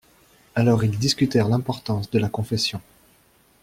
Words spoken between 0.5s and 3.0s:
Alors ils discutèrent l'importance de la confession.